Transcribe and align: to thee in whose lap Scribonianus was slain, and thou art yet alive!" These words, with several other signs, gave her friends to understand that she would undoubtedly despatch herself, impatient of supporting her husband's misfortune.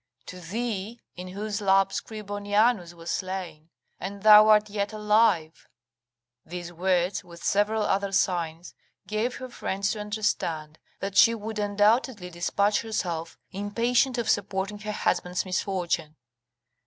to 0.25 0.39
thee 0.39 0.99
in 1.15 1.27
whose 1.27 1.61
lap 1.61 1.89
Scribonianus 1.91 2.95
was 2.95 3.11
slain, 3.11 3.69
and 3.99 4.23
thou 4.23 4.47
art 4.47 4.67
yet 4.67 4.91
alive!" 4.91 5.67
These 6.43 6.73
words, 6.73 7.23
with 7.23 7.43
several 7.43 7.83
other 7.83 8.11
signs, 8.11 8.73
gave 9.05 9.35
her 9.35 9.47
friends 9.49 9.91
to 9.91 9.99
understand 9.99 10.79
that 11.01 11.17
she 11.17 11.35
would 11.35 11.59
undoubtedly 11.59 12.31
despatch 12.31 12.81
herself, 12.81 13.37
impatient 13.51 14.17
of 14.17 14.27
supporting 14.27 14.79
her 14.79 14.91
husband's 14.91 15.45
misfortune. 15.45 16.15